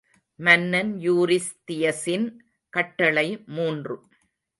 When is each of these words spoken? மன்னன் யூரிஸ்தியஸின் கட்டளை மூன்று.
மன்னன் 0.39 0.93
யூரிஸ்தியஸின் 0.99 2.25
கட்டளை 2.73 3.27
மூன்று. 3.57 3.97